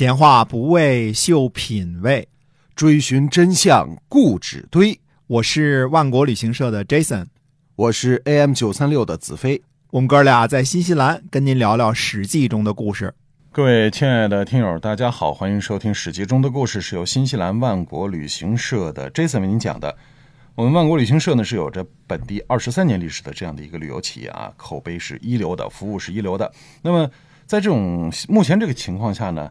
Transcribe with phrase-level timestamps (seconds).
[0.00, 2.26] 闲话不为秀品味，
[2.74, 4.98] 追寻真相固执堆。
[5.26, 7.26] 我是万国旅行社的 Jason，
[7.76, 9.62] 我是 AM 九三六的子飞。
[9.90, 13.12] 我们哥俩在新西兰跟您聊聊《史记》中的故事。
[13.52, 19.94] 各位亲爱的听友，大家好，欢迎收听《史记》中的故事，是由新西兰万国旅行社的 Jason 为您讲的。
[20.54, 26.50] 我们万国旅行社呢是有着本地二十三年历史的这样的一个旅游企业啊，口碑是一流的，服务是一流的。
[26.80, 27.06] 那么
[27.44, 29.50] 在这种目前这个情况下呢，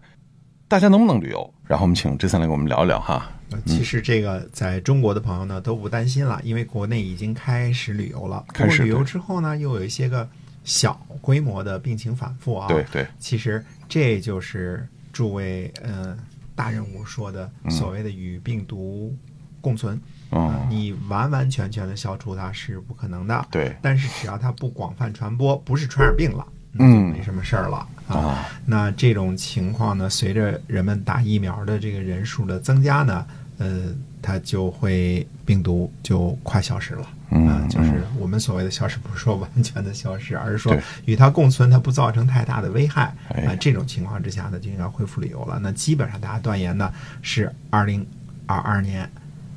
[0.69, 1.51] 大家能不能旅游？
[1.65, 3.27] 然后我们请 Jason 来跟我们聊一聊哈。
[3.65, 8.45] 其实这个在中国的朋友呢都不担心了，因为国内已经开始旅游了。
[8.53, 10.29] 开始旅游之后呢，又有一些个
[10.63, 12.67] 小规模的病情反复啊。
[12.67, 16.15] 对对，其实这就是诸位呃
[16.53, 19.11] 大人物说的所谓的与病毒
[19.59, 19.99] 共存。
[20.29, 23.47] 嗯，你完完全全的消除它是不可能的。
[23.49, 28.45] 对，但是只要它不广泛传播，不是传染病了，嗯没什么事儿了啊。
[28.65, 33.25] 那这种情况呢，随着人们打疫苗的这个人数的增加呢，
[33.57, 33.85] 呃，
[34.21, 37.07] 它就会病毒就快消失了。
[37.31, 43.13] 嗯啊就是我们所谓的消失，不是说完全的消失，而是说与它共存，它不造成太大的危害。
[43.29, 45.59] 哎啊，这种情况之下呢，就应该恢复旅游了。
[45.61, 48.03] 那基本上大家断言呢是二零
[48.47, 49.07] 二二年，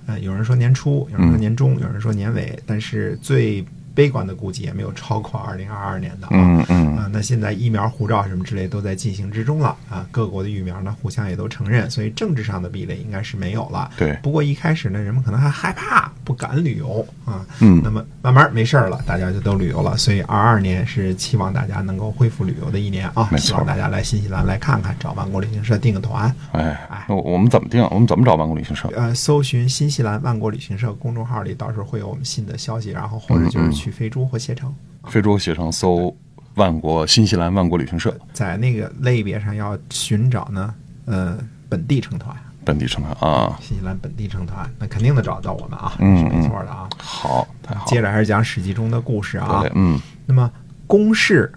[0.05, 6.33] 呃，有人说年初，有人说年中，有人说年尾，但是最悲观的估计也没有超过二零二二年的啊。
[6.33, 13.91] 嗯嗯啊，那现在疫苗护照什么之类都在进行之中了啊，各国的疫苗呢互相也都承认，所以政治上的壁垒应该是没有了。
[13.97, 17.45] 对不过一开始呢，人们可能还害怕，不敢旅游啊。
[17.61, 19.97] 嗯那么慢慢没事儿了，大家就都旅游了。
[19.97, 26.35] 所以二二年是期望大家能够恢复旅游的一年啊，希望大家来新西兰来看看，找万国旅行社订个团。
[26.53, 27.83] 哎哎，那我们怎么定？
[27.91, 28.89] 我们怎么找万国旅行社？
[28.95, 34.75] 呃，搜寻新西兰万国旅行社公众号里，到时候会有我们新的消息，然后或者就是去飞猪或携程。
[35.09, 36.15] 非洲携程搜
[36.55, 40.75] 万国新西兰万国旅行社在那个类别上要寻找呢，
[41.07, 41.37] 呃，
[41.69, 43.59] 本地成团，本地成团啊。
[43.61, 46.89] 新西兰本地成团，那肯定能找到我们啊，嗯是没错的啊。
[46.99, 47.87] 好，太好。
[47.87, 49.65] 接着还是讲《史记》中的故事啊。
[49.75, 50.51] 嗯那么
[50.87, 51.53] 公士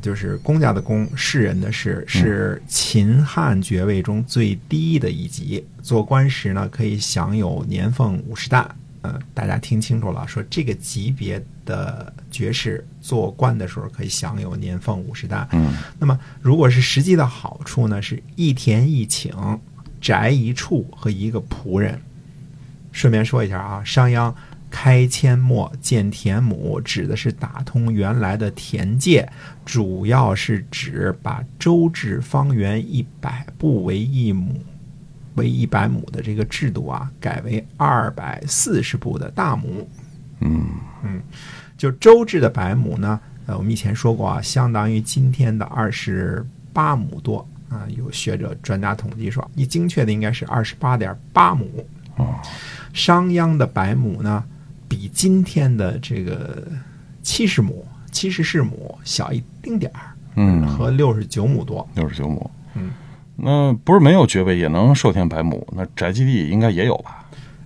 [0.00, 5.64] 就是公家的公，士人的士，是秦汉爵位中最低的一级。
[5.82, 8.68] 做官时呢，可以享有年俸五十担。
[9.02, 15.46] 呃，大家听清楚了，说这个级别的爵士做官的时候可以享有年俸五十担。
[15.52, 19.58] 嗯那么，如果是实际的好处呢，是一田一顷，
[20.06, 22.00] 宅一处和一个仆人。
[22.92, 24.32] 顺便说一下啊，商鞅
[24.70, 29.28] 开阡陌建田亩，指的是打通原来的田界，
[29.64, 34.54] 主要是指把周制方圆一百步为一亩。
[35.34, 39.86] 为一百亩的这个制度啊，改为二百四十步的大亩。
[40.40, 40.66] 嗯
[41.02, 41.20] 嗯
[41.76, 47.86] 就周制的百亩呢，呃，我们以前说过啊，相当于今天的二十八亩多啊。
[47.96, 51.66] 有学者专家统计说，一精确的应该是二十八点八亩。
[52.16, 52.34] 哦，
[52.92, 54.42] 商鞅的百亩呢，
[54.88, 56.66] 比今天的这个
[57.22, 61.86] 七十亩、七十四亩小一丁点儿，嗯，和六十九亩多。
[61.94, 62.50] 六十九亩。
[62.74, 62.90] 嗯，
[63.36, 67.22] 那不是没有爵位也能授田百亩，那宅基地应该也有吧？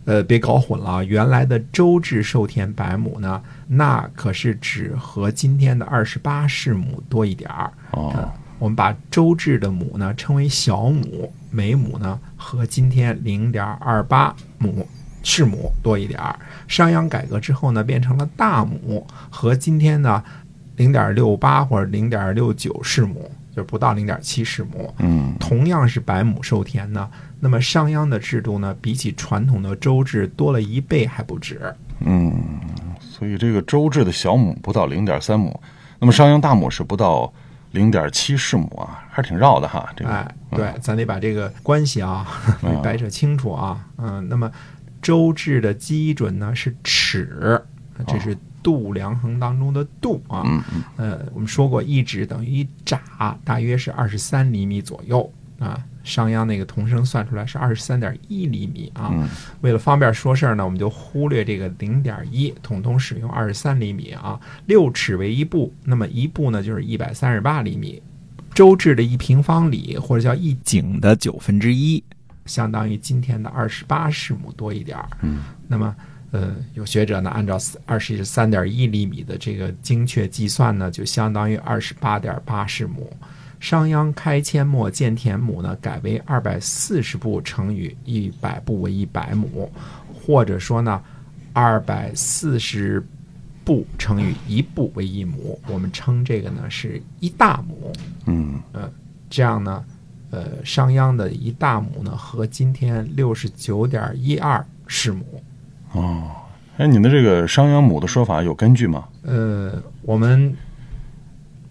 [0.06, 1.05] 呃，别搞混了啊！
[1.05, 7.71] 原来的周制授田百亩呢，那可是只和今天的二十八世亩多一点儿。
[7.93, 14.87] 哦，我们把周至的亩呢称为小亩，每亩呢和今天零点二八亩
[15.22, 16.38] 是亩多一点儿。
[16.69, 20.22] 商鞅改革之后呢，变成了大亩，和今天呢
[20.76, 24.94] 零点六八或者零点六九是亩，就不到零点七是亩。
[24.98, 27.09] 嗯同样是百亩授田呢，
[27.41, 31.75] 那么商鞅的制度呢，比起传统的周制多了一倍还不止。
[32.00, 32.34] 嗯，
[33.00, 35.59] 所以这个周制的小亩不到零点三亩，
[35.98, 37.32] 那么商鞅大亩是不到
[37.72, 39.88] 零点七世亩啊，还是挺绕的哈。
[39.97, 42.26] 这个，哎，对，咱得把这个关系啊
[42.60, 43.86] 给 掰扯清楚啊。
[43.98, 44.50] 嗯，那么
[45.00, 47.62] 周制的基准呢是尺，
[48.06, 50.42] 这是度量衡当中的度啊。
[50.44, 52.98] 嗯嗯呃，我们说过，一指等于一拃，
[53.44, 55.78] 大约是二十三厘米左右啊。
[56.03, 59.10] 商鞅那个同声算出来是二十三点一厘米啊。
[59.13, 59.28] 嗯
[59.60, 64.41] 为了方便说事儿呢，我们就忽略这个零点一，统统使用二十三厘米啊。
[64.66, 68.03] 六尺为一步，那么一步呢就是一百三十八厘米。
[68.53, 72.03] 周制的一平方里，或者叫一井的九分之一，
[72.47, 75.09] 相当于今天的二十八世亩多一点儿。
[75.22, 75.95] 嗯，那么，
[76.33, 83.10] 呃，有学者呢按照二十三点一厘米的这个精确计算呢，就相当于二十八点八世亩。
[83.60, 89.71] 商鞅开阡陌建田亩呢，改为二百四十步乘以一百步为一百亩，
[90.12, 91.01] 或者说呢，
[91.53, 93.01] 二百四十
[93.62, 97.92] 步乘以一步为一亩，我们称这个呢是一大亩。
[98.24, 98.91] 嗯呃
[99.28, 99.84] 这样呢，
[100.30, 105.24] 呃，商鞅的一大亩呢，和今天六十九点一二是亩。
[105.92, 106.30] 哦，
[106.78, 109.04] 哎，你的这个商鞅亩的说法有根据吗？
[109.22, 110.53] 呃，我们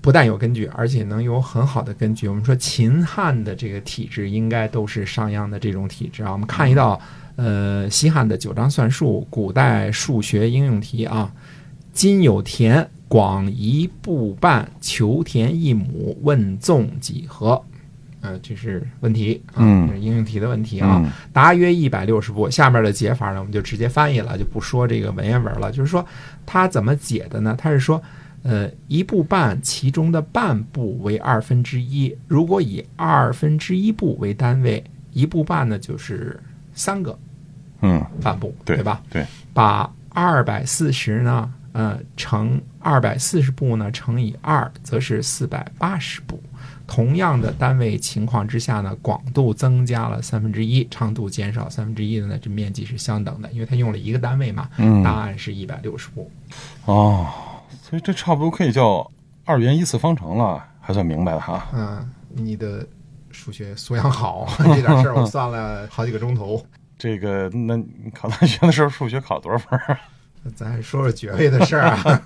[0.10, 2.28] 不但有根据，而且能有很好的根据。
[2.28, 6.32] 我们说秦汉的这个体制应该都是商鞅的这种体制啊。
[6.32, 7.00] 我们看一道，
[7.36, 11.32] 呃，西汉的九章算术，古代数学应用题啊。
[11.94, 17.64] 今有田，广一步半，求田一亩，问纵几何？
[18.22, 21.00] 呃，这是问题啊，嗯这是应用题的问题啊。
[21.06, 22.50] 嗯答约一百六十步。
[22.50, 25.72] 下面的解法呢，我们就直接翻译了，就不说这个文言文了。
[25.72, 26.04] 就是说，
[26.48, 27.56] 他怎么解的呢？
[27.56, 28.02] 他是说，
[28.44, 32.16] 呃，一步半，其中的半步为二分之一。
[32.28, 36.40] 如果以二分之一步为单位，一步半呢就是
[36.74, 37.18] 三个
[37.82, 39.02] 嗯，半步，对吧？
[39.10, 46.42] 对，把二百四十呢，呃，乘二百四十步呢乘以二，则是四百八十步。
[46.88, 54.68] 同样的单位情况之下呢，广度增加了三分之一，长度减少三分之一的呢，这面积是相等的，因为它用了一个单位嘛。
[54.78, 56.32] 嗯答案是一百六十步。
[56.86, 57.28] 哦，
[57.90, 59.10] 所以这差不多可以叫
[59.46, 61.68] 二元一次方程了，还算明白了哈。
[61.74, 62.86] 嗯，你的
[63.32, 66.64] 数学素养好， 这点事儿我算了好几个钟头。
[67.00, 69.98] 这个，那你考大学的时候数学考多少分儿？
[70.56, 72.22] 咱说说爵位的事儿啊。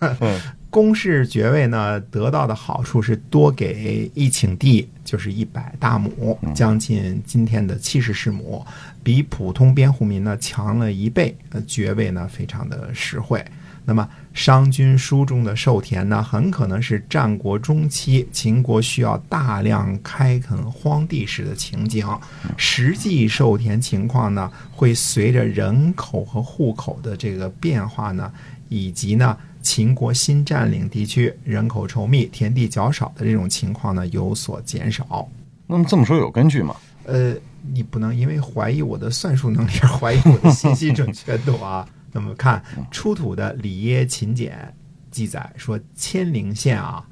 [0.69, 8.65] 公式爵位呢，得到的好处是多给一顷地，就是一百大亩，将近今天的七十世亩，
[9.01, 11.35] 比普通边户民呢强了一倍。
[11.51, 13.43] 呃，爵位呢非常的实惠。
[13.85, 22.07] 那么商君书中的授田呢，很可能是战国中期秦国需要大量开垦荒地时的情景。
[22.55, 28.31] 实际授田情况呢，会随着人口和户口的这个变化呢，
[28.69, 35.27] 以及呢秦国新占领地区人口稠密、田地较少的这种情况呢有所减少。
[35.67, 36.75] 那么这么说有根据吗？
[37.05, 37.33] 呃，
[37.73, 41.85] 你不能因为怀疑我的算术能力而怀疑我的信息准确度啊。
[42.13, 44.73] 那么看出土的里耶秦简
[45.11, 47.03] 记载说，千陵县啊，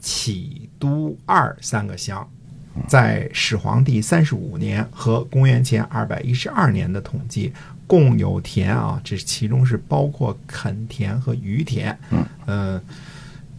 [0.00, 2.28] 启都二三个乡，
[2.86, 7.52] 在始皇帝三十五年和公元前二百一十二年的统计，
[7.86, 11.98] 共有田啊，这其中是包括垦田和渔田。
[12.10, 12.82] 嗯，呃，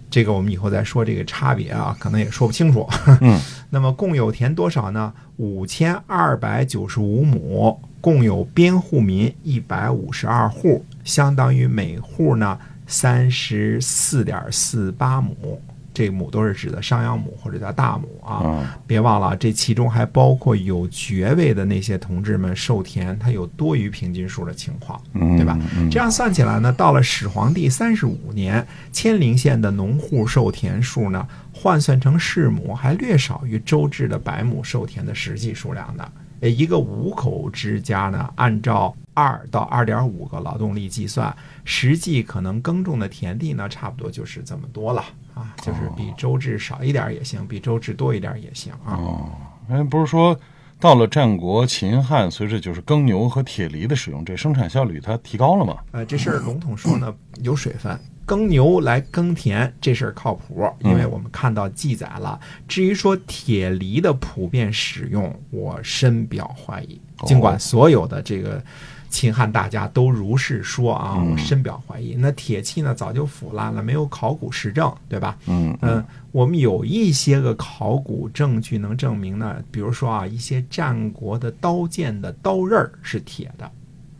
[0.09, 2.87] 这个我们以后再说这个差别啊，可能也说不清楚。
[3.21, 3.39] 嗯，
[3.69, 5.13] 那么共有田多少呢？
[5.37, 12.57] 五千二百九十五亩，共有编户民一百五十二户，相当于每户呢
[12.87, 15.61] 三十四点四八亩。
[15.91, 18.39] 这个亩都是指的商鞅亩或者叫大亩啊。
[18.43, 25.01] 嗯别忘了，这其中还包括有爵位的那些同志们授田，他有多于平均数的情况。
[25.13, 36.09] 嗯，对吧嗯这样算起来呢，到了始皇帝三十五年，千陵县的农户授田数呢，换算成世亩，还略少于周至的百亩授田的实际数量的。
[36.41, 45.03] 呃，一个五口之家呢，按照二到二点五个劳动力计算，实际可能耕种的田地呢，差不多就是这么多了
[45.33, 48.95] 啊，就是比周至少一点也行，比周至多一点也行啊。
[48.95, 49.31] 哦，
[49.69, 50.39] 哎，不是说
[50.79, 55.77] 到了战国、秦汉，随着就是耕牛和铁犁的使用，这生产效率它提高了吗？
[55.91, 57.99] 呃，这事儿笼统说呢，有水分。
[58.29, 62.39] 耕牛来耕田这事儿靠谱，因为我们看到记载了。
[62.67, 67.01] 至于说铁犁的普遍使用，我深表怀疑。
[67.25, 68.63] 尽管所有的这个
[69.09, 72.13] 秦汉大家都如是说啊，我深表怀疑。
[72.19, 75.35] 那铁器呢，早就腐烂了，没有考古实证，对吧？
[75.47, 83.65] 嗯嗯，我们有一些个考古证据能证明呢，比如说啊，一些战国的刀剑的刀刃儿是铁的，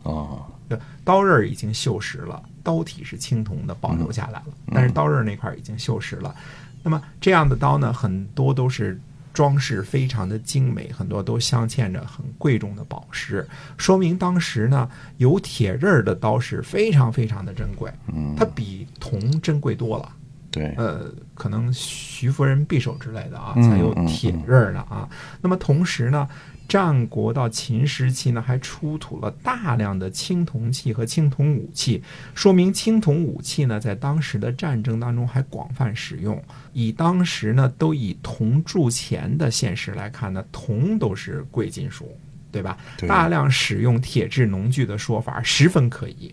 [0.02, 6.34] 啊，对，刀刃儿已经锈蚀了，刀体是青铜的，保留下来了，但是刀刃那块儿已经锈蚀了。
[6.82, 8.98] 那么这样的刀呢，很多都是
[9.32, 14.88] 装饰非常的精美，很多都镶嵌着很贵重的宝石，说明当时呢
[15.18, 20.10] 有铁刃的刀是非常非常的珍贵，嗯，它比铜珍贵多了。
[20.50, 25.08] 对，呃，可能徐夫人匕首之类的啊，嗯才有铁刃的啊。
[25.40, 26.28] 那么同时呢，
[26.70, 32.00] 战国到秦时期呢，还出土了大量的青铜器和青铜武器，
[32.32, 36.40] 说明青铜武器呢，在当时的战争当中还广泛使用。
[36.72, 42.16] 以当时呢，都以铜铸钱的现实来看呢，铜都是贵金属，
[42.52, 42.78] 对吧？
[42.96, 46.32] 对大量使用铁制农具的说法十分可疑，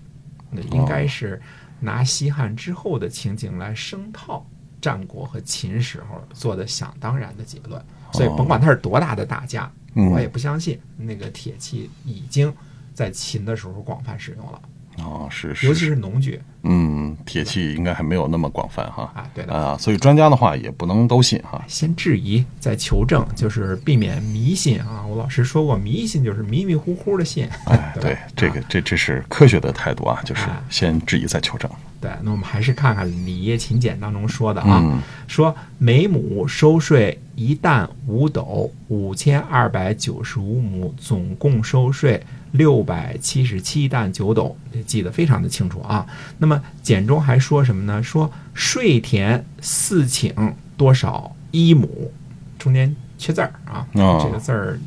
[0.51, 1.41] 那应该是
[1.79, 4.48] 拿西汉之后的情景来生套
[4.79, 7.84] 战国和秦时候做的想当然的结论。
[8.13, 12.54] 所以甭管他是多大的大家，嗯我也不相信那个铁器已经
[12.94, 14.62] 在秦的时候广泛使用了，
[15.00, 15.96] 哦，是是，尤其是。
[15.96, 16.42] 农具。
[16.63, 19.12] 嗯嗯，铁器应该还没有那么广泛哈。
[19.14, 19.54] 啊，对的。
[19.54, 21.64] 啊，所以专家的话也不能都信哈。
[21.68, 25.06] 先质疑，再求证，就是避免迷信啊。
[25.06, 27.48] 我老师说过，迷信就是迷迷糊糊的信。
[27.66, 31.70] 哎，对对，这个这这是科学的态度啊，就是哎先质疑再求证。
[32.00, 42.24] 对，那我们还是看看《礼业勤俭》当中说的啊，嗯说每亩收税一担五斗，五千二百九十五亩，总共收税
[42.58, 46.06] 六百七十七担九斗，记得非常的清楚啊。
[46.40, 48.02] 那么简中还说什么呢？
[48.04, 52.12] 说税田四顷多少一亩，
[52.58, 54.80] 中间缺字儿啊，哦这个字儿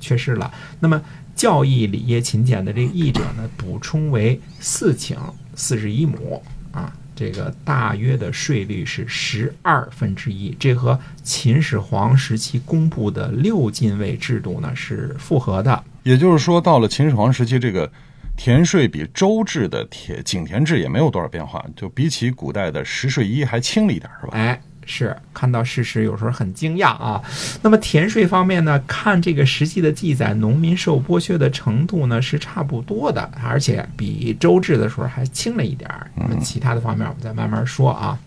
[0.00, 0.50] 缺失了。
[0.80, 1.02] 那么
[1.34, 5.16] 教义礼业勤俭的这个译者呢，补充为四顷
[5.54, 15.84] 四十一亩啊，这个大约的税率是十二分之一，这和秦始皇时期公布的六进位制度呢是符合的。
[16.02, 17.90] 也就是说，到了秦始皇时期，这个
[18.36, 24.32] 田税比周制的田井田制也没有多少变化，就比起古代的十税一还轻了一点，是吧？
[24.32, 27.20] 哎，是看到事实有时候很惊讶啊。
[27.60, 36.10] 那么田税方面呢，看这个实际的记载，农民受剥削的程度呢是差不多的，而且比周制的时候还轻了一点儿。
[36.14, 38.18] 那么其他的方面我们再慢慢说啊。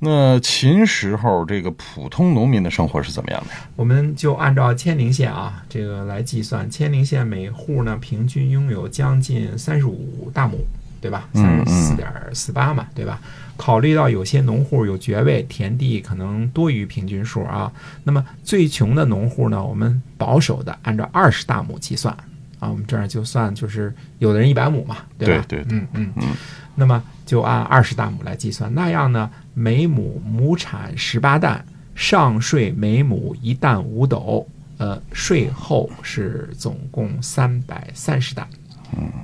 [0.00, 3.68] 那秦时候这个普通农民的生活是怎么样的呀？
[3.74, 10.56] 我们就按照千陵县啊这个来计算，千陵县每户呢平均拥有将近三十五大亩，
[11.00, 11.28] 对吧？
[11.34, 13.20] 三十四点四八嘛，对吧？
[13.56, 17.72] 考虑到有些农户有爵位，田地可能多于平均数啊，
[18.04, 22.16] 那么最穷的农户呢，我们保守的按照二十大亩计算
[22.60, 25.44] 啊，我们这儿就算就是有的人一百亩嘛，对吧？
[25.48, 26.28] 对对嗯嗯嗯
[26.76, 31.64] 那么就按二十大亩来计算，那样呢，每亩亩产十八担，
[31.96, 34.46] 上税每亩一担五斗，
[34.76, 38.46] 呃，税后是总共三百三十担，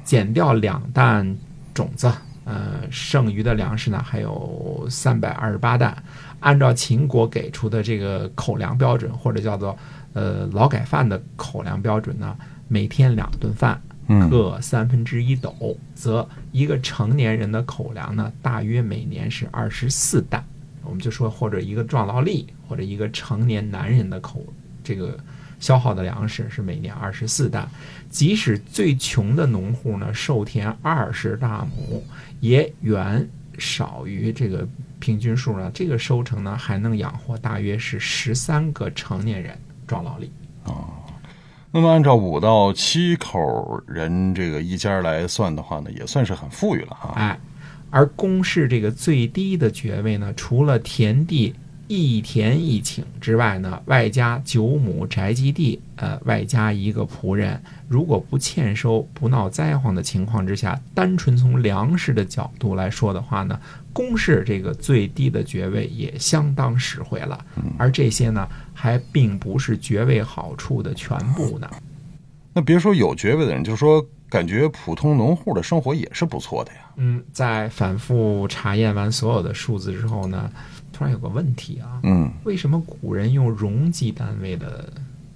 [0.03, 1.25] 减掉两担
[1.73, 2.13] 种子，
[2.45, 5.97] 呃，剩余的粮食呢还有三百二十八担。
[6.41, 9.79] 按照秦国给出的这个口粮标准，或者叫做
[10.15, 12.37] 呃劳改犯的口粮标准呢，
[12.67, 13.94] 每天两顿饭，嗯
[14.31, 20.45] 各三分之一斗，则一个成年人的口粮呢，大约每年是二十四担。
[20.83, 24.45] 我们就说，或者一个壮劳力，或者一个成年男人的口
[24.83, 25.19] 这个
[25.59, 27.67] 消耗的粮食是每年二十四担。
[28.11, 32.05] 即使最穷的农户呢，授田二十大亩，
[32.41, 33.27] 也远
[33.59, 34.69] 少于这个
[34.99, 35.71] 平均数呢。
[35.73, 40.31] 这个收成呢，还能养活大约是十三个成年人壮劳力。
[41.77, 47.15] 那么按照五到七口人这个一家来算的话呢，也算是很富裕了哈。
[47.17, 47.37] 哎，
[47.91, 51.53] 而公室这个最低的爵位呢，除了田地
[51.87, 57.61] 一田一顷之外呢，外加九亩宅基地，呃，外加一个仆人。
[57.89, 63.61] 如果不欠收、不闹灾荒的情况之下，单纯从粮食的角度来说的话呢，
[63.93, 67.45] 公室这个最低的爵位也相当实惠了。
[67.77, 71.71] 而这些呢，还并不是爵位好处的全部呢。
[72.55, 76.79] 那别说有爵位的人，就说感觉普通农户的生活也是不错的呀。
[76.97, 80.49] 嗯，在反复查验完所有的数字之后呢，
[80.93, 84.89] 突然有个问题啊，嗯，为什么古人用容积单位的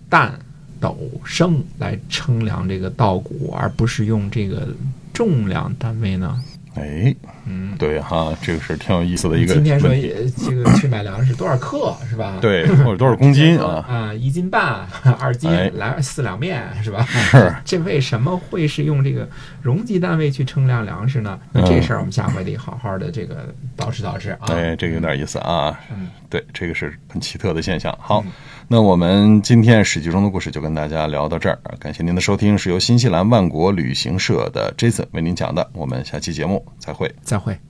[0.08, 0.38] 担、
[0.78, 4.68] 斗、升来称量这个稻谷，而不是用这个
[5.12, 6.40] 重量单位呢？
[6.74, 7.12] 哎，
[7.48, 10.12] 嗯，对哈，这个是挺有意思的一个今天说问题。
[10.12, 12.36] 呃这个去买粮食多少克是吧？
[12.40, 13.84] 对，或者多少公斤啊？
[13.88, 14.86] 啊， 一斤半、
[15.18, 17.02] 二斤哎，来四两面是吧？
[17.08, 19.28] 是， 这为什么会是用这个
[19.62, 21.38] 容积单位去称量粮食呢？
[21.52, 24.46] 那这事儿我们下回得好好的这个捯饬捯饬啊。
[24.48, 25.78] 哎，这个有点意思啊。
[25.90, 27.96] 嗯对，这个是很奇特的现象。
[27.98, 28.22] 好，
[28.68, 35.66] 那我们今天史记中的故事就跟大家聊到这儿，感谢您的收听，是由新西兰万国旅行社的 Jason 为您讲的。
[35.72, 37.10] 我们下期节目再会。
[37.40, 37.60] 会。